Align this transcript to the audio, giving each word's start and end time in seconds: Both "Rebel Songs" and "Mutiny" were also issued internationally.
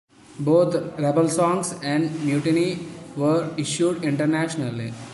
Both 0.39 0.97
"Rebel 0.99 1.29
Songs" 1.29 1.73
and 1.83 2.25
"Mutiny" 2.25 2.87
were 3.15 3.43
also 3.43 3.53
issued 3.55 4.03
internationally. 4.03 4.95